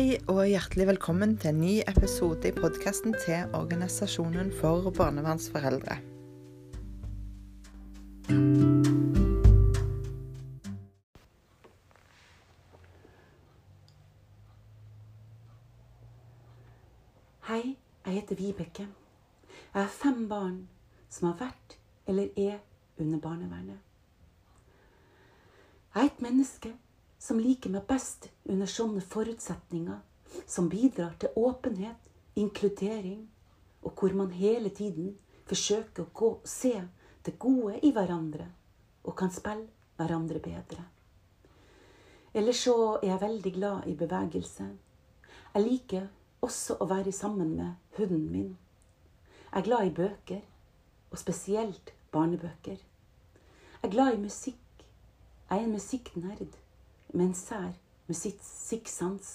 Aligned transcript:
Hei 0.00 0.14
og 0.32 0.46
hjertelig 0.48 0.86
velkommen 0.88 1.34
til 1.36 1.50
en 1.50 1.58
ny 1.60 1.72
episode 1.90 2.48
i 2.48 2.54
podkasten 2.56 3.12
til 3.20 3.50
Organisasjonen 3.58 4.48
for 4.56 4.88
barnevernsforeldre. 4.96 5.98
Hei, 17.50 17.76
jeg 18.06 18.14
heter 18.14 18.40
Vibeke. 18.40 18.88
Jeg 18.88 19.82
har 19.82 19.92
fem 20.00 20.28
barn 20.32 20.62
som 21.12 21.34
har 21.34 21.40
vært 21.44 21.80
eller 22.08 22.32
er 22.40 22.62
under 22.96 23.20
barnevernet. 23.20 23.84
Jeg 25.92 26.00
er 26.00 26.14
et 26.14 26.24
menneske 26.24 26.78
som 27.20 27.40
liker 27.40 27.70
meg 27.70 27.84
best 27.88 28.30
under 28.48 28.68
sånne 28.70 29.02
forutsetninger 29.04 29.98
som 30.46 30.68
bidrar 30.68 31.16
til 31.20 31.34
åpenhet, 31.36 32.08
inkludering, 32.34 33.28
og 33.82 33.92
hvor 33.92 34.14
man 34.14 34.30
hele 34.30 34.70
tiden 34.70 35.16
forsøker 35.48 36.06
å 36.06 36.12
gå, 36.14 36.30
se 36.44 36.74
det 37.24 37.38
gode 37.38 37.80
i 37.84 37.92
hverandre 37.92 38.46
og 39.04 39.16
kan 39.18 39.32
spille 39.34 39.68
hverandre 39.98 40.40
bedre. 40.40 40.84
Ellers 42.34 42.62
så 42.62 42.76
er 43.00 43.08
jeg 43.08 43.22
veldig 43.24 43.52
glad 43.56 43.86
i 43.90 43.96
bevegelse. 43.98 44.68
Jeg 45.54 45.64
liker 45.66 46.06
også 46.40 46.76
å 46.80 46.86
være 46.88 47.12
sammen 47.12 47.56
med 47.56 47.98
hunden 47.98 48.28
min. 48.30 48.52
Jeg 49.50 49.58
er 49.58 49.66
glad 49.66 49.88
i 49.88 49.94
bøker, 49.96 50.40
og 51.10 51.18
spesielt 51.18 51.90
barnebøker. 52.14 52.78
Jeg 52.78 53.88
er 53.88 53.90
glad 53.90 54.14
i 54.14 54.22
musikk. 54.22 54.84
Jeg 55.50 55.58
er 55.58 55.64
en 55.66 55.74
musikknerd 55.74 56.59
med 57.12 57.26
en 57.26 57.34
sær 57.34 57.72
musikksans. 58.08 59.30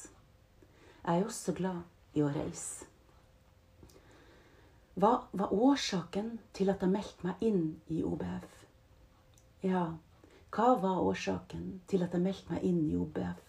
Jeg 1.06 1.20
er 1.20 1.26
også 1.26 1.54
glad 1.58 1.82
i 2.16 2.24
å 2.26 2.32
reise. 2.34 2.88
Hva 4.96 5.26
var 5.36 5.52
årsaken 5.52 6.38
til 6.56 6.72
at 6.72 6.84
jeg 6.84 6.92
meldte 6.94 7.28
meg 7.28 7.42
inn 7.44 7.64
i 7.92 8.00
OBF? 8.08 8.52
Ja, 9.66 9.90
hva 10.56 10.68
var 10.80 11.04
årsaken 11.04 11.82
til 11.92 12.06
at 12.06 12.16
jeg 12.16 12.24
meldte 12.24 12.54
meg 12.54 12.64
inn 12.64 12.80
i 12.88 12.96
OBF? 12.96 13.42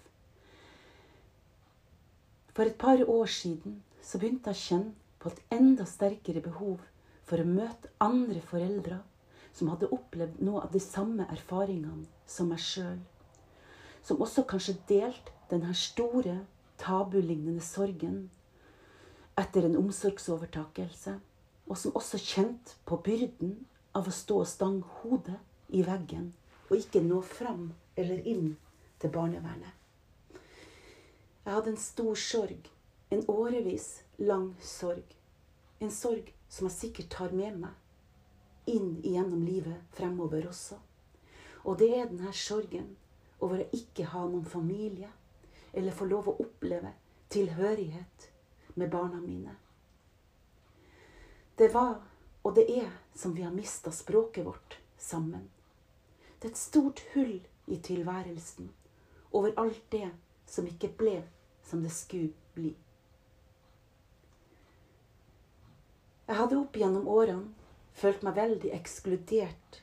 For 2.56 2.66
et 2.66 2.78
par 2.80 3.02
år 3.04 3.30
siden 3.30 3.82
så 4.02 4.18
begynte 4.18 4.50
jeg 4.50 4.58
å 4.58 4.64
kjenne 4.64 5.20
på 5.22 5.30
et 5.30 5.42
enda 5.54 5.86
sterkere 5.86 6.42
behov 6.42 6.80
for 7.28 7.42
å 7.42 7.46
møte 7.46 7.90
andre 8.02 8.42
foreldre 8.50 8.98
som 9.56 9.70
hadde 9.72 9.90
opplevd 9.94 10.42
noe 10.46 10.62
av 10.66 10.72
de 10.74 10.82
samme 10.82 11.26
erfaringene 11.32 12.06
som 12.26 12.50
meg 12.50 12.62
sjøl. 12.62 12.98
Som 14.06 14.22
også 14.22 14.44
kanskje 14.46 14.76
delte 14.88 15.34
denne 15.50 15.74
store, 15.74 16.44
tabulignende 16.78 17.62
sorgen 17.64 18.28
etter 19.40 19.66
en 19.66 19.78
omsorgsovertakelse. 19.80 21.16
Og 21.66 21.78
som 21.78 21.96
også 21.98 22.20
kjente 22.22 22.76
på 22.86 23.00
byrden 23.02 23.56
av 23.98 24.06
å 24.06 24.14
stå 24.14 24.36
og 24.44 24.50
stange 24.50 24.86
hodet 25.00 25.40
i 25.74 25.82
veggen 25.82 26.28
og 26.68 26.76
ikke 26.78 27.02
nå 27.02 27.18
fram 27.26 27.72
eller 27.98 28.22
inn 28.30 28.52
til 29.02 29.10
barnevernet. 29.10 29.72
Jeg 31.46 31.54
hadde 31.54 31.72
en 31.72 31.80
stor 31.80 32.14
sorg. 32.18 32.70
En 33.10 33.24
årevis 33.30 33.88
lang 34.18 34.52
sorg. 34.62 35.16
En 35.80 35.90
sorg 35.94 36.30
som 36.48 36.66
jeg 36.66 36.76
sikkert 36.76 37.10
tar 37.14 37.34
med 37.34 37.58
meg 37.64 38.70
inn 38.70 38.96
igjennom 39.02 39.44
livet 39.46 39.82
fremover 39.94 40.48
også. 40.50 40.78
Og 41.66 41.78
det 41.78 41.90
er 41.94 42.08
denne 42.10 42.32
sorgen 42.34 42.94
over 43.40 43.62
å 43.62 43.68
ikke 43.76 44.08
ha 44.12 44.24
noen 44.26 44.46
familie, 44.48 45.10
eller 45.72 45.92
få 45.92 46.08
lov 46.08 46.30
å 46.30 46.36
oppleve 46.44 46.92
tilhørighet 47.32 48.30
med 48.74 48.90
barna 48.90 49.20
mine. 49.20 49.56
Det 51.56 51.68
var, 51.74 51.98
og 52.42 52.54
det 52.56 52.66
er, 52.78 52.90
som 53.14 53.34
vi 53.34 53.44
har 53.44 53.52
mista 53.52 53.92
språket 53.92 54.44
vårt 54.46 54.78
sammen. 54.98 55.48
Det 56.38 56.48
er 56.48 56.52
et 56.52 56.60
stort 56.60 57.02
hull 57.14 57.38
i 57.66 57.78
tilværelsen 57.80 58.70
over 59.32 59.54
alt 59.56 59.82
det 59.92 60.10
som 60.46 60.68
ikke 60.68 60.92
ble 60.98 61.20
som 61.66 61.82
det 61.82 61.92
skulle 61.92 62.32
bli. 62.54 62.74
Jeg 66.26 66.38
hadde 66.40 66.58
opp 66.58 66.76
gjennom 66.76 67.08
årene 67.08 67.52
følt 67.96 68.24
meg 68.26 68.36
veldig 68.36 68.72
ekskludert, 68.76 69.80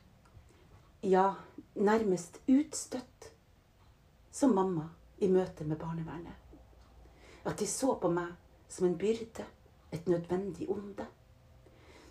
ja, 1.03 1.33
nærmest 1.75 2.39
utstøtt, 2.47 3.32
som 4.33 4.55
mamma 4.55 4.89
i 5.21 5.29
møte 5.29 5.65
med 5.69 5.77
barnevernet. 5.77 6.33
At 7.45 7.59
de 7.59 7.67
så 7.69 7.93
på 8.01 8.09
meg 8.09 8.33
som 8.71 8.87
en 8.87 8.97
byrde, 8.97 9.45
et 9.93 10.07
nødvendig 10.09 10.65
onde. 10.73 11.05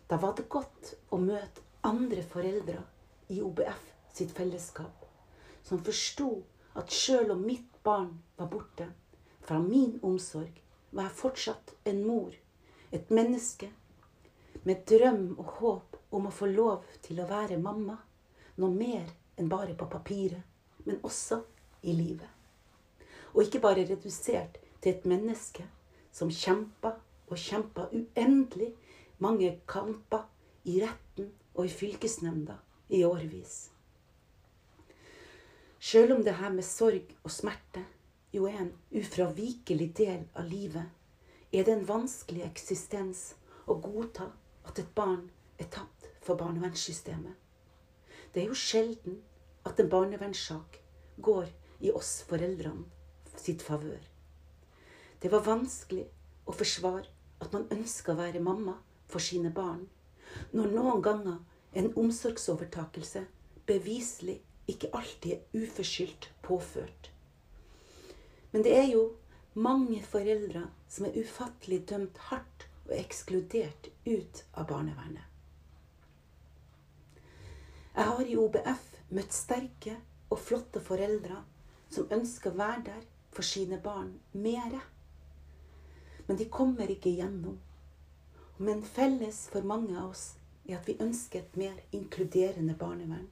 Da 0.06 0.16
var 0.22 0.36
det 0.38 0.46
godt 0.48 0.92
å 1.10 1.18
møte 1.18 1.64
andre 1.82 2.22
foreldre 2.22 2.78
i 3.34 3.40
OBF 3.42 3.88
sitt 4.14 4.30
fellesskap, 4.36 5.06
som 5.66 5.82
forsto 5.82 6.28
at 6.78 6.94
sjøl 6.94 7.32
om 7.34 7.42
mitt 7.42 7.80
barn 7.82 8.12
var 8.38 8.50
borte 8.52 8.86
fra 9.42 9.58
min 9.58 9.98
omsorg, 10.06 10.52
var 10.90 11.08
jeg 11.08 11.18
fortsatt 11.18 11.74
en 11.90 12.04
mor, 12.06 12.30
et 12.92 13.10
menneske 13.10 13.72
med 14.62 14.84
drøm 14.86 15.32
og 15.40 15.56
håp 15.58 15.98
om 16.14 16.28
å 16.28 16.34
få 16.34 16.46
lov 16.52 16.86
til 17.02 17.18
å 17.18 17.26
være 17.26 17.58
mamma. 17.58 17.96
Noe 18.60 18.70
mer 18.70 19.08
enn 19.40 19.48
bare 19.50 19.74
på 19.74 19.88
papiret, 19.90 20.44
men 20.84 21.00
også 21.02 21.40
i 21.82 21.92
livet. 21.92 22.28
Og 23.34 23.44
ikke 23.44 23.60
bare 23.60 23.86
redusert 23.88 24.58
til 24.82 24.92
et 24.92 25.06
menneske 25.08 25.64
som 26.12 26.30
kjempa 26.30 26.94
og 27.28 27.38
kjempa 27.38 27.88
uendelig 27.92 28.72
mange 29.22 29.54
kamper 29.68 30.26
i 30.64 30.80
retten 30.82 31.30
og 31.54 31.66
i 31.66 31.72
fylkesnemnda 31.72 32.58
i 32.92 33.04
årevis. 33.04 33.70
Sjøl 35.82 36.12
om 36.12 36.24
det 36.24 36.34
her 36.38 36.52
med 36.54 36.62
sorg 36.62 37.14
og 37.24 37.30
smerte 37.30 37.84
jo 38.32 38.46
er 38.46 38.60
en 38.62 38.72
ufravikelig 38.96 39.88
del 39.98 40.26
av 40.34 40.46
livet, 40.48 40.84
er 41.52 41.64
det 41.64 41.74
en 41.74 41.88
vanskelig 41.88 42.44
eksistens 42.46 43.32
å 43.66 43.76
godta 43.82 44.30
at 44.68 44.78
et 44.78 44.92
barn 44.94 45.26
er 45.60 45.68
tapt 45.74 46.06
for 46.22 46.38
barnevernssystemet. 46.40 47.34
Det 48.32 48.44
er 48.44 48.48
jo 48.48 48.56
sjelden 48.56 49.18
at 49.68 49.80
en 49.80 49.90
barnevernssak 49.92 50.78
går 51.20 51.50
i 51.82 51.92
oss 51.92 52.22
foreldrene 52.28 52.86
sitt 53.36 53.62
favør. 53.66 54.00
Det 55.22 55.30
var 55.32 55.44
vanskelig 55.46 56.06
å 56.46 56.54
forsvare 56.54 57.06
at 57.42 57.52
man 57.54 57.68
ønska 57.74 58.14
å 58.14 58.18
være 58.18 58.42
mamma 58.42 58.76
for 59.10 59.22
sine 59.22 59.50
barn, 59.54 59.84
når 60.54 60.72
noen 60.74 61.02
ganger 61.04 61.38
en 61.78 61.90
omsorgsovertakelse 61.98 63.24
beviselig 63.68 64.38
ikke 64.70 64.90
alltid 64.96 65.32
er 65.36 65.64
uforskyldt 65.64 66.28
påført. 66.46 67.10
Men 68.52 68.64
det 68.66 68.74
er 68.76 68.88
jo 68.92 69.04
mange 69.54 70.00
foreldre 70.04 70.66
som 70.88 71.08
er 71.08 71.18
ufattelig 71.18 71.82
dømt 71.90 72.18
hardt 72.28 72.66
og 72.86 72.94
ekskludert 72.98 73.90
ut 74.06 74.42
av 74.52 74.68
barnevernet. 74.70 75.28
Jeg 77.92 78.08
har 78.08 78.28
i 78.28 78.36
OBF 78.40 78.84
møtt 79.12 79.34
sterke 79.36 79.98
og 80.32 80.40
flotte 80.40 80.80
foreldre 80.80 81.42
som 81.92 82.10
ønsker 82.12 82.52
å 82.52 82.58
være 82.58 82.84
der 82.88 83.02
for 83.32 83.46
sine 83.46 83.78
barn 83.82 84.14
mere. 84.32 84.80
Men 86.26 86.38
de 86.38 86.48
kommer 86.48 86.90
ikke 86.90 87.10
igjennom. 87.10 87.58
Men 88.56 88.82
felles 88.86 89.46
for 89.52 89.66
mange 89.66 89.96
av 89.98 90.12
oss 90.12 90.26
er 90.68 90.78
at 90.78 90.88
vi 90.88 90.98
ønsker 91.00 91.42
et 91.42 91.56
mer 91.58 91.78
inkluderende 91.92 92.76
barnevern. 92.78 93.26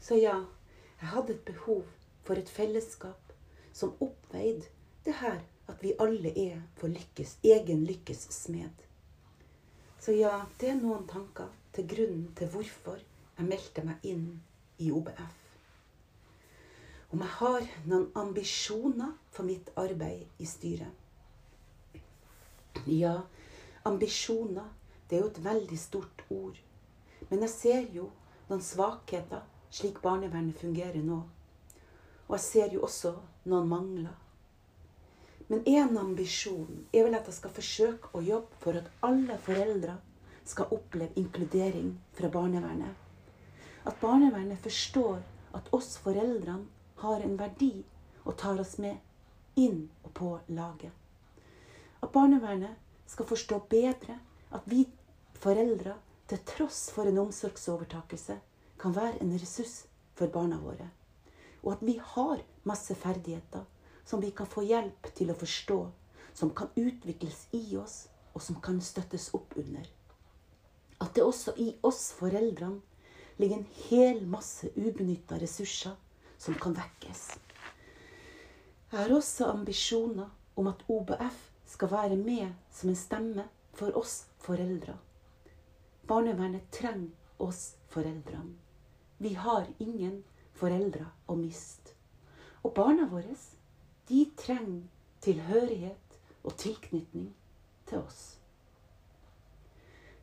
Så 0.00 0.16
ja, 0.20 0.38
jeg 1.00 1.12
hadde 1.12 1.34
et 1.34 1.44
behov 1.44 1.84
for 2.24 2.40
et 2.40 2.50
fellesskap 2.50 3.34
som 3.76 3.96
oppveide 4.00 4.70
det 5.04 5.18
her 5.20 5.42
at 5.68 5.82
vi 5.82 5.94
alle 6.00 6.32
er 6.38 6.60
for 6.78 6.88
lykkes, 6.88 7.38
egen 7.44 7.84
lykkes 7.86 8.28
smed. 8.32 8.84
Så 10.00 10.14
ja, 10.14 10.44
det 10.60 10.70
er 10.70 10.78
noen 10.80 11.06
tanker 11.10 11.50
til 11.74 11.88
grunnen 11.90 12.30
til 12.38 12.50
hvorfor 12.52 13.00
jeg 13.36 13.48
meldte 13.48 13.84
meg 13.84 14.04
inn 14.06 14.28
i 14.78 14.92
OBF. 14.94 15.45
Om 17.14 17.22
jeg 17.22 17.32
har 17.38 17.66
noen 17.86 18.06
ambisjoner 18.18 19.12
for 19.30 19.46
mitt 19.46 19.70
arbeid 19.78 20.42
i 20.42 20.46
styret? 20.46 20.90
Ja, 22.86 23.20
ambisjoner, 23.86 24.66
det 25.08 25.16
er 25.16 25.22
jo 25.22 25.30
et 25.30 25.44
veldig 25.44 25.78
stort 25.78 26.24
ord. 26.30 26.58
Men 27.30 27.46
jeg 27.46 27.52
ser 27.54 27.86
jo 27.94 28.10
noen 28.48 28.62
svakheter 28.62 29.46
slik 29.70 30.02
barnevernet 30.02 30.58
fungerer 30.60 31.02
nå. 31.02 31.22
Og 32.26 32.36
jeg 32.36 32.44
ser 32.46 32.74
jo 32.74 32.82
også 32.86 33.14
noen 33.46 33.70
mangler. 33.70 34.14
Men 35.46 35.62
én 35.70 35.98
ambisjon 35.98 36.86
er 36.92 37.06
vel 37.06 37.14
at 37.14 37.28
jeg 37.30 37.38
skal 37.38 37.54
forsøke 37.54 38.10
å 38.18 38.24
jobbe 38.26 38.58
for 38.62 38.78
at 38.78 38.90
alle 39.06 39.38
foreldre 39.46 39.94
skal 40.46 40.72
oppleve 40.74 41.14
inkludering 41.22 41.92
fra 42.18 42.30
barnevernet. 42.34 42.94
At 43.86 44.00
barnevernet 44.02 44.58
forstår 44.62 45.20
at 45.54 45.70
oss 45.74 45.94
foreldrene 46.02 46.66
har 47.02 47.20
en 47.20 47.36
verdi 47.38 47.84
og 48.24 48.36
tar 48.40 48.60
oss 48.60 48.76
med 48.82 48.96
inn 49.56 49.86
og 50.02 50.12
på 50.14 50.30
laget. 50.48 50.92
At 52.02 52.12
barnevernet 52.12 52.76
skal 53.08 53.28
forstå 53.28 53.60
bedre 53.70 54.18
at 54.54 54.66
vi 54.70 54.84
foreldre, 55.40 55.96
til 56.26 56.40
tross 56.42 56.88
for 56.90 57.06
en 57.06 57.20
omsorgsovertakelse, 57.22 58.34
kan 58.78 58.94
være 58.96 59.20
en 59.22 59.30
ressurs 59.38 59.84
for 60.18 60.26
barna 60.32 60.58
våre. 60.58 60.88
Og 61.62 61.76
at 61.76 61.84
vi 61.86 62.00
har 62.02 62.42
masse 62.66 62.94
ferdigheter 62.98 63.62
som 64.06 64.20
vi 64.22 64.32
kan 64.34 64.48
få 64.50 64.64
hjelp 64.66 65.06
til 65.14 65.30
å 65.30 65.38
forstå, 65.38 65.78
som 66.34 66.50
kan 66.50 66.72
utvikles 66.74 67.46
i 67.54 67.76
oss, 67.78 68.08
og 68.34 68.42
som 68.42 68.58
kan 68.60 68.80
støttes 68.82 69.30
opp 69.34 69.54
under. 69.56 69.86
At 71.00 71.14
det 71.14 71.24
også 71.24 71.54
i 71.62 71.70
oss 71.86 72.10
foreldrene 72.18 72.82
ligger 73.38 73.60
en 73.60 73.70
hel 73.86 74.20
masse 74.26 74.68
ubenytta 74.76 75.38
ressurser 75.40 75.94
som 76.38 76.54
kan 76.60 76.76
vekkes. 76.76 77.26
Jeg 78.92 78.98
har 79.00 79.12
også 79.12 79.50
ambisjoner 79.50 80.30
om 80.56 80.66
at 80.70 80.84
OBF 80.88 81.40
skal 81.66 81.90
være 81.90 82.16
med 82.16 82.52
som 82.72 82.90
en 82.90 82.96
stemme 82.96 83.48
for 83.74 83.96
oss 83.98 84.26
foreldre. 84.38 84.96
Barnevernet 86.06 86.70
trenger 86.72 87.42
oss 87.42 87.74
foreldrene. 87.88 88.54
Vi 89.18 89.34
har 89.34 89.66
ingen 89.78 90.22
foreldre 90.54 91.06
å 91.26 91.36
miste. 91.36 91.92
Og 92.62 92.74
barna 92.74 93.06
våre, 93.10 93.34
de 94.08 94.24
trenger 94.38 94.86
tilhørighet 95.24 96.16
og 96.44 96.56
tilknytning 96.58 97.32
til 97.86 97.98
oss. 97.98 98.36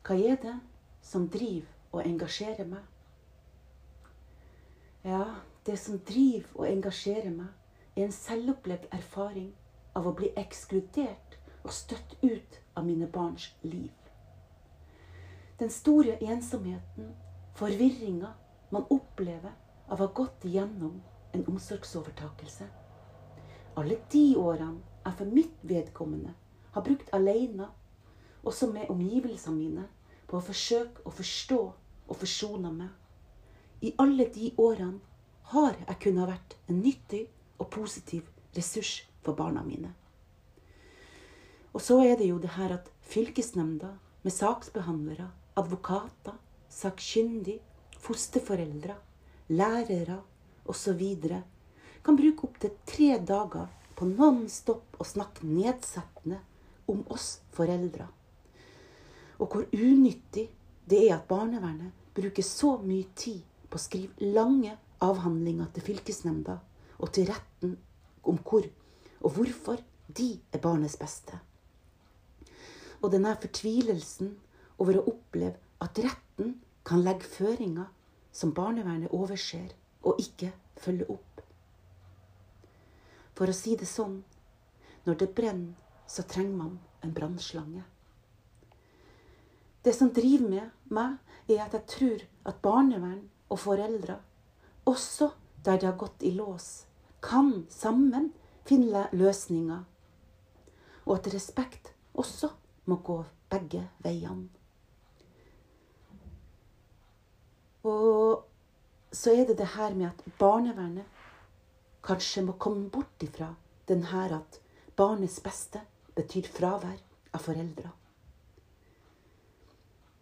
Hva 0.04 0.16
er 0.16 0.36
det 0.40 0.54
som 1.04 1.28
driver 1.32 1.70
og 1.92 2.06
engasjerer 2.06 2.68
meg? 2.68 2.84
Ja, 5.04 5.24
det 5.66 5.76
som 5.80 5.98
driver 5.98 6.50
og 6.54 6.68
engasjerer 6.68 7.32
meg, 7.32 7.50
er 7.96 8.06
en 8.06 8.12
selvopplevd 8.12 8.88
erfaring 8.92 9.52
av 9.96 10.06
å 10.06 10.14
bli 10.18 10.32
ekskludert 10.36 11.38
og 11.62 11.72
støtt 11.72 12.16
ut 12.22 12.58
av 12.76 12.86
mine 12.86 13.06
barns 13.08 13.48
liv. 13.62 13.92
Den 15.58 15.70
store 15.70 16.18
ensomheten, 16.20 17.14
forvirringa 17.54 18.32
man 18.74 18.88
opplever 18.90 19.54
av 19.86 20.00
å 20.00 20.06
ha 20.08 20.12
gått 20.12 20.44
igjennom 20.44 20.98
en 21.32 21.46
omsorgsovertakelse. 21.48 22.66
Alle 23.78 23.98
de 24.10 24.24
årene 24.36 24.82
jeg 25.04 25.16
for 25.18 25.36
mitt 25.38 25.62
vedkommende 25.62 26.34
har 26.74 26.82
brukt 26.82 27.10
alene, 27.14 27.68
også 28.42 28.68
med 28.72 28.90
omgivelsene 28.90 29.56
mine, 29.56 29.86
på 30.26 30.38
å 30.38 30.44
forsøke 30.44 31.04
å 31.06 31.12
forstå 31.14 31.60
og 32.08 32.16
forsone 32.18 32.72
meg. 32.74 32.90
I 33.80 33.92
alle 34.00 34.26
de 34.34 34.50
årene 34.58 35.13
har 35.52 35.76
jeg 35.76 35.98
kunnet 36.00 36.24
ha 36.24 36.30
vært 36.32 36.56
en 36.70 36.80
nyttig 36.80 37.26
og 37.60 37.68
positiv 37.74 38.28
ressurs 38.56 39.02
for 39.24 39.36
barna 39.36 39.62
mine. 39.66 39.92
Og 41.74 41.82
så 41.82 41.98
er 42.06 42.16
det 42.18 42.28
jo 42.28 42.38
det 42.38 42.54
her 42.54 42.76
at 42.76 42.90
fylkesnemnda 43.10 43.90
med 44.24 44.32
saksbehandlere, 44.32 45.28
advokater, 45.58 46.36
sakkyndig, 46.70 47.58
fosterforeldre, 47.98 48.94
lærere 49.48 50.20
osv. 50.64 51.02
kan 52.04 52.16
bruke 52.16 52.46
opptil 52.48 52.70
tre 52.86 53.18
dager 53.18 53.68
på 53.96 54.06
non 54.08 54.44
stop 54.48 54.96
å 54.98 55.06
snakke 55.06 55.46
nedsettende 55.46 56.40
om 56.90 57.04
oss 57.10 57.40
foreldre. 57.54 58.06
Og 59.38 59.50
hvor 59.50 59.66
unyttig 59.72 60.48
det 60.88 61.00
er 61.08 61.16
at 61.16 61.28
barnevernet 61.28 61.92
bruker 62.14 62.42
så 62.46 62.76
mye 62.82 63.06
tid 63.16 63.42
på 63.68 63.78
å 63.78 63.82
skrive 63.82 64.32
lange 64.34 64.76
avhandlinger 65.04 65.70
til 65.74 65.86
fylkesnemnda 65.88 66.58
og 66.98 67.12
til 67.14 67.28
retten 67.30 67.76
om 68.24 68.38
hvor 68.40 68.66
og 69.24 69.36
hvorfor 69.36 69.80
de 70.16 70.28
er 70.52 70.60
barnets 70.60 70.96
beste. 71.00 71.38
Og 73.02 73.12
denne 73.12 73.34
fortvilelsen 73.40 74.34
over 74.78 74.98
å 75.00 75.06
oppleve 75.12 75.56
at 75.84 76.00
retten 76.04 76.58
kan 76.84 77.04
legge 77.04 77.28
føringer 77.28 77.88
som 78.34 78.52
barnevernet 78.56 79.12
overser 79.16 79.72
og 80.04 80.20
ikke 80.20 80.52
følger 80.80 81.10
opp. 81.14 81.40
For 83.34 83.50
å 83.50 83.56
si 83.56 83.74
det 83.80 83.88
sånn 83.88 84.20
når 85.04 85.18
det 85.20 85.34
brenner, 85.36 85.74
så 86.06 86.22
trenger 86.28 86.56
man 86.56 86.78
en 87.04 87.12
brannslange. 87.16 87.82
Det 89.84 89.92
som 89.96 90.12
driver 90.12 90.48
med 90.48 90.92
meg, 90.92 91.16
er 91.48 91.64
at 91.64 91.74
jeg 91.76 91.88
tror 91.92 92.22
at 92.48 92.60
barnevern 92.64 93.24
og 93.52 93.58
foreldre, 93.60 94.18
også 94.84 95.30
der 95.64 95.78
det 95.80 95.88
har 95.88 95.96
gått 95.96 96.22
i 96.22 96.30
lås, 96.30 96.86
kan 97.22 97.66
sammen 97.70 98.32
finne 98.68 99.08
løsninger. 99.12 99.84
Og 101.04 101.16
at 101.18 101.32
respekt 101.34 101.92
også 102.14 102.50
må 102.84 103.00
gå 103.04 103.22
begge 103.52 103.86
veiene. 104.04 104.48
Og 107.84 108.44
så 109.12 109.32
er 109.32 109.46
det 109.48 109.58
det 109.58 109.74
her 109.76 109.94
med 109.94 110.06
at 110.06 110.22
barnevernet 110.38 111.04
kanskje 112.04 112.44
må 112.44 112.56
komme 112.60 112.88
bort 112.90 113.22
ifra 113.24 113.54
den 113.88 114.06
her 114.08 114.32
at 114.38 114.60
barnets 114.96 115.40
beste 115.44 115.82
betyr 116.16 116.48
fravær 116.48 116.96
av 117.34 117.44
foreldre. 117.44 117.90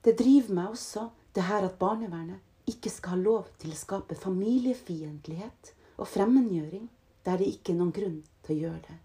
Det 0.03 0.17
driver 0.19 0.55
meg 0.59 0.75
også 0.75 1.09
det 1.35 1.47
her 1.47 1.67
at 1.69 1.79
barnevernet 1.79 2.43
ikke 2.71 2.91
skal 2.91 3.17
ha 3.17 3.23
lov 3.23 3.49
til 3.59 3.73
å 3.73 3.79
skape 3.79 4.19
familiefiendtlighet 4.19 5.73
og 5.99 6.09
fremmedgjøring 6.09 6.89
der 7.27 7.41
det 7.41 7.49
ikke 7.51 7.73
er 7.73 7.81
noen 7.81 7.95
grunn 7.95 8.21
til 8.47 8.55
å 8.55 8.61
gjøre 8.67 8.83
det. 8.87 8.99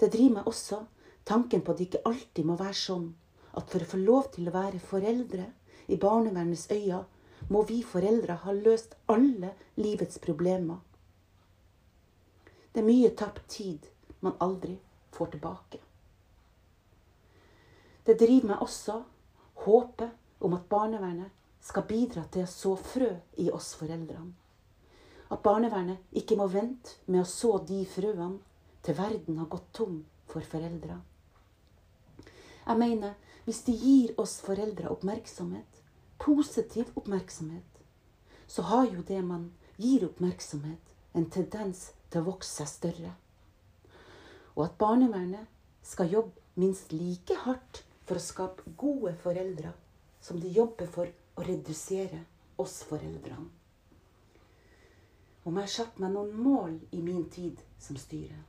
Det 0.00 0.10
driver 0.12 0.36
meg 0.38 0.50
også 0.50 0.82
tanken 1.28 1.64
på 1.64 1.72
at 1.72 1.80
det 1.80 1.88
ikke 1.88 2.04
alltid 2.08 2.48
må 2.48 2.56
være 2.60 2.76
sånn 2.76 3.08
at 3.56 3.72
for 3.72 3.82
å 3.82 3.90
få 3.92 4.00
lov 4.00 4.30
til 4.36 4.48
å 4.48 4.54
være 4.54 4.80
foreldre 4.82 5.48
i 5.90 5.98
barnevernets 6.00 6.68
øyne, 6.70 7.02
må 7.48 7.64
vi 7.66 7.80
foreldre 7.82 8.36
ha 8.44 8.52
løst 8.54 8.94
alle 9.10 9.54
livets 9.80 10.20
problemer. 10.22 10.78
Det 12.72 12.82
er 12.82 12.86
mye 12.86 13.10
tapt 13.16 13.46
tid 13.50 13.88
man 14.20 14.36
aldri 14.44 14.76
får 15.16 15.32
tilbake. 15.34 15.80
Det 18.06 18.16
driver 18.20 18.52
meg 18.52 18.62
også 18.64 19.00
håpet 19.64 20.44
om 20.44 20.54
at 20.56 20.68
barnevernet 20.70 21.39
skal 21.60 21.86
bidra 21.88 22.24
til 22.32 22.46
å 22.46 22.50
så 22.50 22.74
frø 22.76 23.10
i 23.42 23.50
oss 23.52 23.74
foreldrene. 23.78 24.32
At 25.30 25.42
barnevernet 25.44 26.16
ikke 26.16 26.38
må 26.40 26.48
vente 26.50 26.96
med 27.06 27.22
å 27.22 27.28
så 27.28 27.52
de 27.68 27.84
frøene 27.86 28.40
til 28.82 28.96
verden 28.98 29.38
har 29.38 29.50
gått 29.52 29.68
tom 29.76 30.00
for 30.30 30.42
foreldre. 30.42 30.98
Jeg 32.66 32.78
mener, 32.78 33.14
hvis 33.44 33.62
de 33.66 33.74
gir 33.76 34.12
oss 34.20 34.38
foreldre 34.42 34.90
oppmerksomhet, 34.90 35.80
positiv 36.18 36.90
oppmerksomhet, 36.96 37.80
så 38.50 38.66
har 38.72 38.90
jo 38.90 39.06
det 39.06 39.22
man 39.22 39.50
gir 39.78 40.04
oppmerksomhet, 40.08 40.94
en 41.14 41.26
tendens 41.30 41.90
til 42.10 42.22
å 42.22 42.32
vokse 42.32 42.60
seg 42.60 42.70
større 42.70 43.16
og 44.60 44.66
at 44.66 44.78
barnevernet 44.78 45.46
skal 45.86 46.10
jobbe 46.12 46.60
minst 46.60 46.92
like 46.92 47.36
hardt 47.46 47.82
for 48.04 48.18
å 48.18 48.24
skape 48.24 48.74
gode 48.76 49.14
foreldre 49.22 49.72
som 50.20 50.40
de 50.42 50.50
jobber 50.52 50.90
for 50.90 51.08
å 51.40 51.46
redusere 51.46 52.20
oss 52.60 52.82
foreldrene. 52.84 53.48
Om 55.48 55.56
jeg 55.56 55.64
har 55.64 55.72
satt 55.72 56.00
meg 56.02 56.12
noen 56.12 56.34
mål 56.36 56.74
i 56.92 57.00
min 57.00 57.24
tid 57.32 57.62
som 57.80 57.96
styrer. 57.96 58.42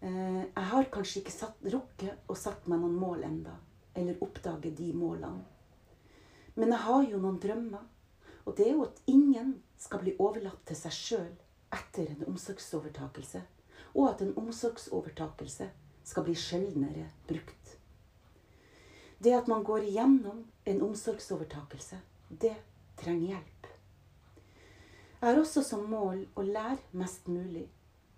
Eh, 0.00 0.40
jeg 0.46 0.68
har 0.70 0.88
kanskje 0.92 1.20
ikke 1.20 1.34
satt, 1.34 1.60
rukket 1.74 2.30
å 2.32 2.36
satt 2.36 2.64
meg 2.72 2.80
noen 2.80 2.96
mål 2.96 3.26
enda, 3.28 3.52
eller 3.92 4.22
oppdage 4.24 4.72
de 4.72 4.90
målene. 4.96 5.44
Men 6.56 6.72
jeg 6.72 6.86
har 6.86 7.04
jo 7.10 7.20
noen 7.20 7.38
drømmer, 7.42 7.84
og 8.44 8.56
det 8.56 8.68
er 8.68 8.74
jo 8.78 8.88
at 8.88 9.00
ingen 9.10 9.54
skal 9.80 10.00
bli 10.04 10.16
overlatt 10.16 10.64
til 10.68 10.78
seg 10.78 10.96
sjøl 10.96 11.32
etter 11.74 12.14
en 12.14 12.26
omsorgsovertakelse, 12.32 13.44
og 13.92 14.08
at 14.08 14.24
en 14.24 14.36
omsorgsovertakelse 14.40 15.68
skal 16.04 16.26
bli 16.26 16.36
sjeldnere 16.38 17.10
brukt. 17.28 17.78
Det 19.24 19.32
at 19.32 19.46
man 19.48 19.64
går 19.64 19.86
igjennom 19.88 20.42
en 20.68 20.82
omsorgsovertakelse, 20.84 21.96
det 22.28 22.54
trenger 23.00 23.30
hjelp. 23.34 23.68
Jeg 25.20 25.30
har 25.30 25.40
også 25.40 25.62
som 25.64 25.86
mål 25.88 26.26
å 26.36 26.44
lære 26.44 26.98
mest 27.00 27.30
mulig, 27.32 27.64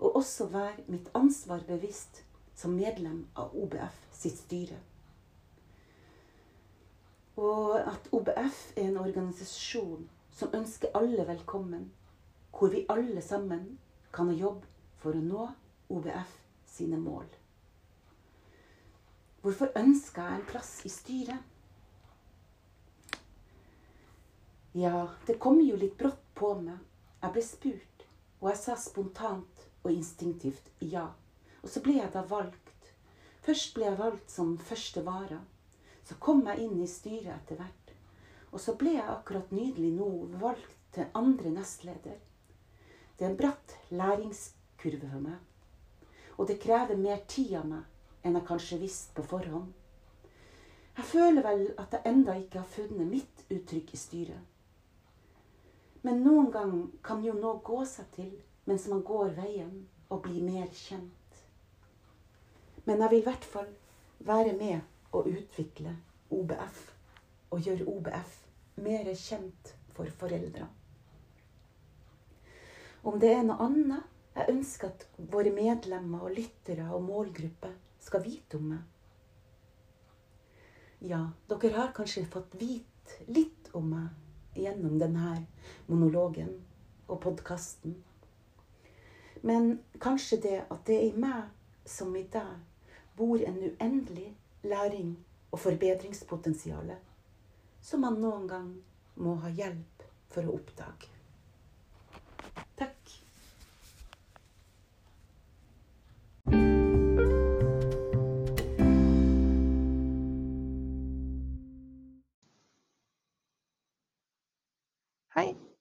og 0.03 0.19
også 0.19 0.49
være 0.51 0.83
mitt 0.91 1.07
ansvar 1.15 1.63
bevisst 1.69 2.25
som 2.59 2.75
medlem 2.75 3.21
av 3.39 3.55
OBF 3.55 4.01
sitt 4.17 4.41
styre. 4.41 4.81
Og 7.39 7.77
at 7.79 8.11
OBF 8.17 8.61
er 8.75 8.89
en 8.89 8.99
organisasjon 9.05 10.09
som 10.35 10.55
ønsker 10.57 10.97
alle 10.99 11.29
velkommen 11.29 11.91
hvor 12.57 12.73
vi 12.73 12.87
alle 12.91 13.23
sammen 13.23 13.77
kan 14.11 14.35
jobbe 14.35 14.67
for 14.99 15.15
å 15.15 15.23
nå 15.23 15.51
OBF 15.93 16.39
sine 16.67 16.99
mål. 16.99 17.29
Hvorfor 19.47 19.69
ønska 19.79 20.25
jeg 20.27 20.41
en 20.41 20.47
plass 20.49 20.71
i 20.83 20.91
styret? 20.91 21.39
Ja, 24.75 25.05
det 25.29 25.37
kom 25.39 25.61
jo 25.63 25.77
litt 25.79 25.95
brått 26.01 26.25
på 26.35 26.51
meg. 26.59 26.81
Jeg 27.23 27.35
ble 27.37 27.45
spurt 27.47 28.03
Og 28.41 28.51
jeg 28.51 28.59
sa 28.65 28.75
spontant 28.75 29.63
og 29.85 29.93
instinktivt 29.93 30.67
ja. 30.83 31.05
Og 31.63 31.71
så 31.71 31.85
ble 31.87 31.95
jeg 32.01 32.11
da 32.19 32.25
valgt. 32.27 32.91
Først 33.47 33.71
ble 33.79 33.87
jeg 33.87 34.03
valgt 34.03 34.35
som 34.35 34.59
første 34.59 35.07
vara. 35.07 35.39
Så 36.03 36.19
kom 36.19 36.43
jeg 36.51 36.67
inn 36.67 36.83
i 36.83 36.91
styret 36.91 37.31
etter 37.39 37.63
hvert. 37.63 37.97
Og 38.51 38.59
så 38.67 38.75
ble 38.75 38.99
jeg 38.99 39.11
akkurat 39.15 39.55
nydelig 39.55 39.95
nå 39.95 40.13
valgt 40.43 40.79
til 40.99 41.07
andre 41.15 41.55
nestleder. 41.55 42.19
Det 43.15 43.23
er 43.23 43.31
en 43.31 43.43
bratt 43.47 43.79
læringskurve 43.95 45.07
for 45.07 45.23
meg. 45.31 45.39
Og 46.35 46.51
det 46.51 46.65
krever 46.67 46.99
mer 46.99 47.23
tid 47.31 47.61
av 47.63 47.77
meg 47.77 47.93
enn 48.27 48.39
jeg 48.39 48.47
kanskje 48.49 48.81
visste 48.83 49.15
på 49.17 49.25
forhånd. 49.31 49.73
Jeg 50.97 51.05
føler 51.05 51.45
vel 51.45 51.65
at 51.79 51.93
jeg 51.93 52.09
enda 52.11 52.35
ikke 52.41 52.63
har 52.63 52.71
funnet 52.73 53.09
mitt 53.09 53.43
uttrykk 53.53 53.93
i 53.93 54.01
styret. 54.01 54.45
Men 56.07 56.23
noen 56.25 56.51
gang 56.55 56.75
kan 57.05 57.23
jo 57.25 57.35
noe 57.37 57.61
gå 57.67 57.83
seg 57.89 58.09
til 58.15 58.33
mens 58.67 58.87
man 58.91 59.05
går 59.07 59.35
veien 59.37 59.85
og 60.09 60.23
blir 60.25 60.43
mer 60.43 60.67
kjent. 60.73 61.41
Men 62.87 63.03
jeg 63.03 63.13
vil 63.13 63.23
i 63.23 63.27
hvert 63.27 63.47
fall 63.53 63.71
være 64.27 64.55
med 64.59 65.15
å 65.15 65.23
utvikle 65.27 65.93
OBF 66.33 66.83
og 67.53 67.63
gjøre 67.67 67.87
OBF 67.93 68.37
mer 68.87 69.11
kjent 69.15 69.73
for 69.97 70.11
foreldre. 70.21 70.67
Om 73.07 73.19
det 73.23 73.33
er 73.37 73.45
noe 73.47 73.63
annet 73.67 74.13
jeg 74.37 74.53
ønsker 74.53 74.91
at 74.93 75.05
våre 75.33 75.53
medlemmer 75.55 76.27
og 76.27 76.35
lyttere 76.37 76.89
og 76.93 77.05
målgruppe 77.07 77.71
skal 78.07 78.23
vite 78.25 78.59
om 78.61 78.69
meg. 78.71 78.83
Ja, 81.07 81.21
dere 81.51 81.75
har 81.75 81.93
kanskje 81.97 82.25
fått 82.31 82.55
vite 82.59 83.27
litt 83.27 83.71
om 83.77 83.91
meg 83.93 84.57
gjennom 84.57 84.97
denne 84.99 85.35
monologen 85.91 86.55
og 87.07 87.21
podkasten. 87.23 87.99
Men 89.47 89.77
kanskje 90.03 90.41
det 90.43 90.57
at 90.65 90.87
det 90.89 90.97
er 90.97 91.11
i 91.11 91.21
meg 91.27 91.51
som 91.87 92.15
i 92.17 92.25
deg 92.33 92.55
bor 93.19 93.43
en 93.43 93.59
uendelig 93.69 94.31
læring 94.67 95.13
og 95.51 95.61
forbedringspotensial 95.63 96.97
som 97.87 98.03
man 98.03 98.19
noen 98.21 98.49
gang 98.51 98.73
må 99.23 99.37
ha 99.45 99.53
hjelp 99.53 100.07
for 100.33 100.49
å 100.49 100.57
oppdage. 100.59 101.16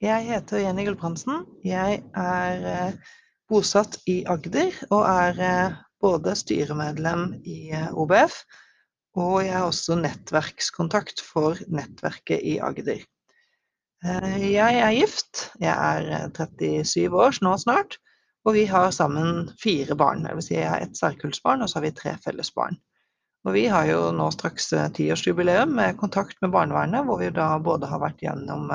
Jeg 0.05 0.27
heter 0.27 0.59
Jenny 0.61 0.83
Gulbrandsen. 0.85 1.45
Jeg 1.65 2.03
er 2.13 2.65
eh, 2.69 3.13
bosatt 3.49 3.95
i 4.11 4.19
Agder 4.29 4.75
og 4.91 5.01
er 5.01 5.39
eh, 5.41 5.77
både 6.03 6.35
styremedlem 6.37 7.31
i 7.41 7.71
eh, 7.73 7.87
OBF, 7.89 8.35
og 9.17 9.39
jeg 9.41 9.55
er 9.57 9.65
også 9.65 9.97
nettverkskontakt 9.97 11.23
for 11.25 11.57
nettverket 11.73 12.43
i 12.45 12.59
Agder. 12.61 13.01
Jeg 14.05 14.81
er 14.83 14.93
gift. 14.93 15.47
Jeg 15.63 15.73
er 15.73 16.29
37 16.37 17.09
år 17.09 17.39
nå 17.41 17.55
snart, 17.57 17.97
og 18.45 18.53
vi 18.59 18.67
har 18.69 18.91
sammen 18.93 19.47
fire 19.57 19.97
barn. 19.97 20.27
Det 20.27 20.35
vil 20.37 20.45
si 20.45 20.59
jeg 20.59 20.69
har 20.69 20.85
ett 20.85 20.99
særkullsbarn, 20.99 21.65
og 21.65 21.71
så 21.71 21.79
har 21.79 21.87
vi 21.87 21.95
tre 21.97 22.13
fellesbarn. 22.21 22.77
Og 23.45 23.57
vi 23.57 23.65
har 23.69 23.89
jo 23.89 24.11
nå 24.13 24.29
straks 24.33 24.69
tiårsjubileum 24.97 25.73
med 25.79 25.97
kontakt 25.97 26.37
med 26.45 26.53
barnevernet, 26.53 27.07
hvor 27.07 27.17
vi 27.21 27.33
da 27.33 27.55
både 27.61 27.89
har 27.89 28.03
vært 28.05 28.21
gjennom 28.21 28.69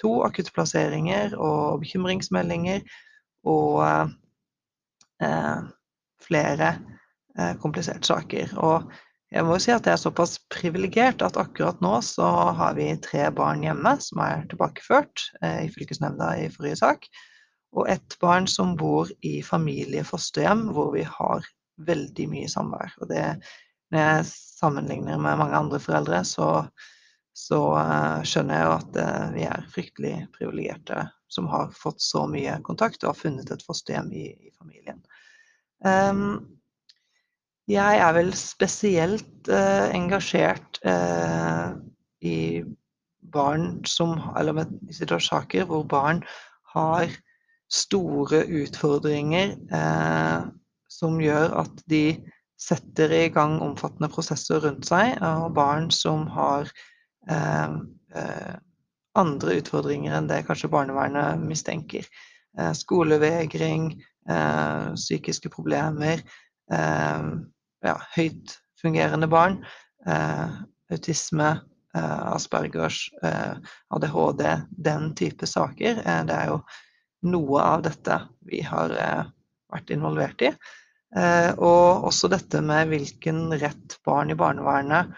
to 0.00 0.20
akuttplasseringer 0.26 1.36
og 1.38 1.82
bekymringsmeldinger 1.84 2.82
og 3.48 3.84
eh, 5.22 5.60
flere 6.24 6.72
eh, 7.38 7.54
kompliserte 7.60 8.10
saker. 8.10 8.56
Og 8.58 8.90
jeg 9.30 9.46
må 9.46 9.54
jo 9.56 9.62
si 9.62 9.72
at 9.74 9.86
jeg 9.86 9.94
er 9.94 10.02
såpass 10.02 10.38
privilegert 10.50 11.22
at 11.22 11.38
akkurat 11.38 11.80
nå 11.84 11.92
så 12.02 12.28
har 12.58 12.74
vi 12.78 12.88
tre 13.04 13.28
barn 13.34 13.62
hjemme 13.62 13.94
som 14.02 14.22
er 14.24 14.46
tilbakeført 14.50 15.28
eh, 15.42 15.66
i 15.66 15.72
fylkesnemnda 15.72 16.32
i 16.42 16.48
forrige 16.52 16.80
sak, 16.82 17.06
og 17.70 17.86
ett 17.92 18.16
barn 18.22 18.48
som 18.50 18.74
bor 18.78 19.10
i 19.22 19.38
familiefosterhjem 19.46 20.70
hvor 20.74 20.90
vi 20.96 21.04
har 21.06 21.46
veldig 21.86 22.26
mye 22.32 22.48
samvær. 22.50 22.96
Og 23.00 23.12
det, 23.12 23.22
når 23.94 24.02
jeg 24.02 24.30
sammenligner 24.32 25.20
med 25.22 25.38
mange 25.38 25.56
andre 25.56 25.78
foreldre, 25.80 26.24
så 26.26 26.48
så 27.36 27.58
uh, 27.76 28.20
skjønner 28.26 28.58
jeg 28.58 28.66
jo 28.66 28.76
at 28.76 28.96
uh, 28.98 29.26
vi 29.34 29.46
er 29.46 29.68
fryktelig 29.72 30.14
privilegerte 30.34 31.04
som 31.30 31.46
har 31.50 31.70
fått 31.76 32.02
så 32.02 32.24
mye 32.30 32.56
kontakt 32.66 33.04
og 33.04 33.12
har 33.12 33.20
funnet 33.20 33.52
et 33.54 33.62
fosterhjem 33.62 34.10
i, 34.12 34.26
i 34.34 34.50
familien. 34.58 34.98
Um, 35.86 36.58
jeg 37.70 38.02
er 38.02 38.12
vel 38.16 38.32
spesielt 38.34 39.48
uh, 39.48 39.86
engasjert 39.94 40.80
i 42.20 42.36
barn 43.30 43.84
som 43.86 44.16
Eller 44.36 44.56
med 44.56 44.72
situasjoner 44.92 45.68
hvor 45.68 45.84
barn 45.86 46.22
har 46.74 47.12
store 47.70 48.42
utfordringer 48.48 49.52
som 50.90 51.20
gjør 51.22 51.54
at 51.62 51.82
de 51.92 52.18
setter 52.60 53.12
i 53.14 53.28
gang 53.32 53.60
omfattende 53.62 54.10
prosesser 54.10 54.64
rundt 54.64 54.88
seg, 54.88 55.14
og 55.22 55.54
barn 55.54 55.92
som 55.94 56.26
har 56.34 56.72
Eh, 56.72 56.76
eh, 56.76 56.99
andre 59.20 59.56
utfordringer 59.60 60.14
enn 60.16 60.28
det 60.30 60.44
kanskje 60.48 60.70
barnevernet 60.72 61.42
mistenker. 61.42 62.06
Eh, 62.58 62.72
skolevegring, 62.76 63.92
psykiske 64.94 65.48
problemer, 65.50 66.20
ja, 66.70 67.94
høyt 68.14 68.52
fungerende 68.78 69.26
barn, 69.32 69.56
autisme, 70.92 71.48
Aspergers, 71.96 73.00
ADHD, 73.90 74.44
den 74.70 75.08
type 75.18 75.48
saker. 75.50 76.02
Det 76.28 76.36
er 76.36 76.52
jo 76.52 76.60
noe 77.32 77.64
av 77.64 77.82
dette 77.88 78.20
vi 78.46 78.60
har 78.62 78.94
vært 79.72 79.90
involvert 79.96 80.46
i. 80.46 80.52
Og 81.56 82.06
også 82.12 82.30
dette 82.30 82.62
med 82.62 82.92
hvilken 82.92 83.48
rett 83.58 83.98
barn 84.06 84.30
i 84.30 84.38
barnevernet 84.38 85.10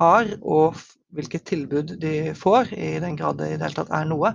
har, 0.00 0.30
og 0.40 0.78
hvilket 1.12 1.44
tilbud 1.48 1.96
de 2.00 2.32
får, 2.38 2.72
i 2.72 2.96
den 3.02 3.16
grad 3.18 3.40
det 3.40 3.52
i 3.52 3.56
det 3.56 3.66
hele 3.66 3.78
tatt 3.82 3.92
er 3.94 4.08
noe, 4.08 4.34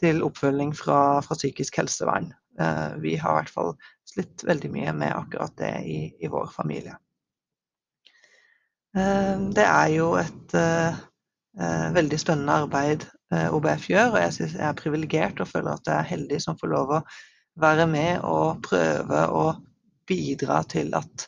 til 0.00 0.22
oppfølging 0.26 0.74
fra, 0.76 1.22
fra 1.24 1.36
psykisk 1.38 1.78
helsevern. 1.80 2.30
Eh, 2.60 2.96
vi 3.00 3.16
har 3.20 3.32
i 3.32 3.40
hvert 3.40 3.52
fall 3.52 3.74
slitt 4.08 4.44
veldig 4.46 4.70
mye 4.72 4.94
med 4.96 5.14
akkurat 5.14 5.54
det 5.60 5.72
i, 5.88 5.98
i 6.20 6.30
vår 6.32 6.50
familie. 6.54 6.96
Eh, 8.96 9.36
det 9.56 9.64
er 9.66 9.92
jo 9.94 10.10
et 10.20 10.56
eh, 10.58 10.98
veldig 11.96 12.18
spennende 12.20 12.58
arbeid 12.64 13.06
OBF 13.26 13.88
gjør, 13.90 14.12
og 14.12 14.20
jeg 14.22 14.34
synes 14.36 14.52
jeg 14.54 14.66
er 14.68 14.76
privilegert 14.78 15.40
og 15.42 15.48
føler 15.50 15.72
at 15.72 15.88
jeg 15.88 15.96
er 15.96 16.10
heldig 16.12 16.36
som 16.44 16.58
får 16.60 16.70
lov 16.70 16.92
å 16.94 17.00
være 17.58 17.86
med 17.90 18.20
og 18.28 18.60
prøve 18.62 19.22
å 19.34 19.46
bidra 20.06 20.60
til 20.70 20.92
at 20.94 21.24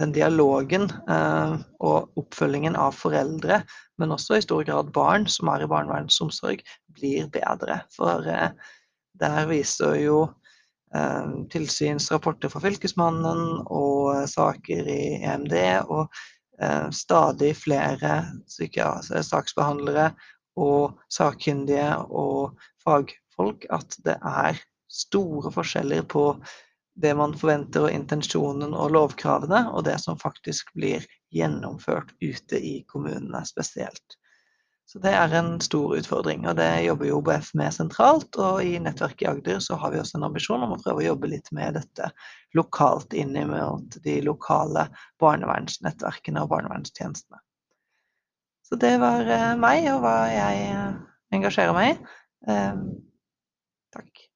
den 0.00 0.12
dialogen 0.14 0.88
eh, 1.10 1.56
og 1.84 2.20
oppfølgingen 2.20 2.76
av 2.78 2.94
foreldre, 2.96 3.60
men 4.00 4.14
også 4.14 4.38
i 4.38 4.44
stor 4.44 4.64
grad 4.68 4.92
barn 4.94 5.26
som 5.30 5.50
er 5.52 5.64
i 5.64 5.70
barnevernsomsorg, 5.70 6.62
blir 6.96 7.28
bedre. 7.32 7.82
For 7.94 8.24
eh, 8.28 8.54
der 9.20 9.46
viser 9.50 9.98
jo 10.00 10.18
eh, 10.96 11.32
tilsynsrapporter 11.52 12.52
fra 12.52 12.62
Fylkesmannen 12.64 13.62
og 13.66 14.14
eh, 14.16 14.26
saker 14.30 14.88
i 14.88 15.02
EMD 15.20 15.56
og 15.84 16.06
eh, 16.60 16.88
stadig 16.94 17.52
flere 17.60 18.22
saksbehandlere 18.48 20.12
og 20.60 20.98
sakkyndige 21.12 21.94
og 22.08 22.58
fagfolk 22.84 23.64
at 23.72 23.96
det 24.04 24.18
er 24.18 24.60
store 24.92 25.52
forskjeller 25.52 26.04
på 26.08 26.26
det 26.94 27.14
man 27.16 27.34
forventer 27.38 27.86
og 27.86 27.94
intensjonen 27.94 28.74
og 28.76 28.92
lovkravene, 28.92 29.64
og 29.72 29.86
det 29.88 29.98
som 30.02 30.18
faktisk 30.20 30.74
blir 30.76 31.06
gjennomført 31.32 32.12
ute 32.20 32.58
i 32.58 32.82
kommunene 32.88 33.44
spesielt. 33.48 34.18
Så 34.92 34.98
det 35.00 35.14
er 35.16 35.32
en 35.38 35.54
stor 35.64 35.94
utfordring, 35.96 36.42
og 36.48 36.58
det 36.58 36.82
jobber 36.84 37.08
jo 37.08 37.20
OBF 37.22 37.54
med 37.56 37.72
sentralt. 37.72 38.36
Og 38.36 38.58
i 38.60 38.74
nettverket 38.82 39.22
i 39.24 39.28
Agder 39.30 39.62
så 39.64 39.78
har 39.80 39.94
vi 39.94 40.00
også 40.02 40.18
en 40.18 40.26
ambisjon 40.26 40.66
om 40.66 40.74
å 40.74 40.80
prøve 40.82 41.00
å 41.00 41.06
jobbe 41.06 41.30
litt 41.32 41.48
med 41.56 41.78
dette 41.78 42.10
lokalt 42.58 43.16
inn 43.16 43.32
mot 43.48 43.96
de 44.04 44.18
lokale 44.26 44.88
barnevernsnettverkene 45.22 46.42
og 46.44 46.50
barnevernstjenestene. 46.52 47.40
Så 48.68 48.76
det 48.82 48.92
var 49.00 49.24
eh, 49.32 49.54
meg 49.60 49.88
og 49.94 50.04
hva 50.04 50.16
jeg 50.32 50.68
engasjerer 51.38 51.76
meg 51.76 51.94
i. 51.94 52.12
Eh, 52.52 52.84
takk. 53.96 54.26